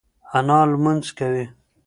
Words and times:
انا 0.37 0.59
لمونځ 0.71 1.05
کوي. 1.17 1.45